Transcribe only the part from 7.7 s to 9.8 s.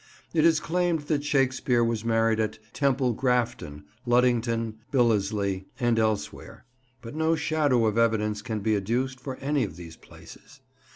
of evidence can be adduced for any of